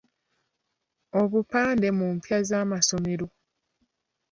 [1.21, 3.27] Obupande mu mpya z'amasomero.